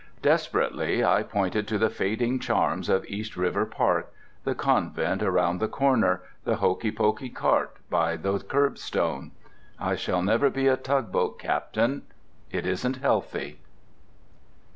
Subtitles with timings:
[0.23, 6.23] Desperately I pointed to the fading charms of East River Park—the convent round the corner,
[6.43, 9.29] the hokey pokey cart by the curbstone.
[9.79, 12.01] I shall never be a tugboat captain.
[12.49, 13.59] It isn't healthy.